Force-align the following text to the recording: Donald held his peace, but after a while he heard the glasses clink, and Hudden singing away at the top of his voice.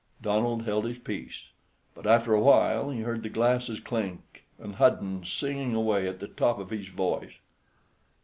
Donald 0.19 0.63
held 0.63 0.85
his 0.85 0.97
peace, 0.97 1.49
but 1.93 2.07
after 2.07 2.33
a 2.33 2.39
while 2.41 2.89
he 2.89 3.01
heard 3.01 3.21
the 3.21 3.29
glasses 3.29 3.79
clink, 3.79 4.45
and 4.57 4.77
Hudden 4.77 5.23
singing 5.23 5.75
away 5.75 6.07
at 6.07 6.19
the 6.19 6.27
top 6.27 6.57
of 6.57 6.71
his 6.71 6.87
voice. 6.87 7.33